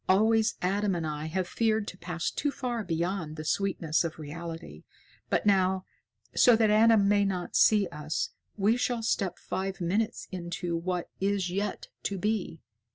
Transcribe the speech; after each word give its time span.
Always 0.09 0.55
Adam 0.63 0.95
and 0.95 1.05
I 1.05 1.27
have 1.27 1.47
feared 1.47 1.87
to 1.89 1.97
pass 1.99 2.31
too 2.31 2.49
far 2.49 2.83
beyond 2.83 3.35
the 3.35 3.45
sweetness 3.45 4.03
of 4.03 4.17
reality. 4.17 4.81
But 5.29 5.45
now, 5.45 5.85
so 6.35 6.55
that 6.55 6.71
Adam 6.71 7.07
may 7.07 7.23
not 7.23 7.55
see 7.55 7.85
us, 7.91 8.31
we 8.57 8.77
shall 8.77 9.03
step 9.03 9.37
five 9.37 9.79
minutes 9.79 10.27
into 10.31 10.75
what 10.75 11.11
is 11.19 11.51
yet 11.51 11.89
to 12.01 12.17
be. 12.17 12.61